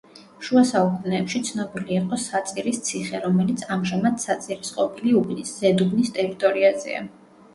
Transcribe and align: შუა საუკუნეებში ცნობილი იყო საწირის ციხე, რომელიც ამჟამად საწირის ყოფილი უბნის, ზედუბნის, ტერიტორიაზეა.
შუა 0.45 0.61
საუკუნეებში 0.67 1.41
ცნობილი 1.49 1.95
იყო 1.97 2.17
საწირის 2.23 2.79
ციხე, 2.87 3.19
რომელიც 3.25 3.65
ამჟამად 3.75 4.17
საწირის 4.25 4.73
ყოფილი 4.79 5.13
უბნის, 5.21 5.51
ზედუბნის, 5.59 6.11
ტერიტორიაზეა. 6.19 7.05